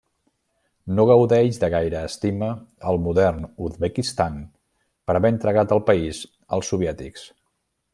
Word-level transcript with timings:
No 0.99 1.03
gaudeix 1.09 1.59
de 1.63 1.69
gaire 1.73 2.01
estima 2.07 2.49
al 2.93 2.99
modern 3.09 3.45
Uzbekistan 3.69 4.43
per 5.09 5.21
haver 5.21 5.35
entregat 5.37 5.79
el 5.81 5.87
país 5.95 6.27
als 6.59 6.75
soviètics. 6.75 7.33